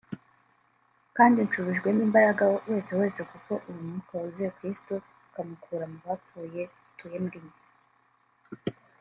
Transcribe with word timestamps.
kandi 1.17 1.37
nshubijwemo 1.45 2.01
imbaraga 2.07 2.43
wese 2.69 2.91
wese 3.01 3.19
kuko 3.31 3.53
uwo 3.69 3.81
Mwuka 3.87 4.13
wazuye 4.21 4.49
Kristo 4.57 4.93
akamukura 5.27 5.85
mu 5.91 5.97
bapfuye 6.05 6.61
atuye 6.91 7.17
muri 7.23 7.39
jye 7.53 7.61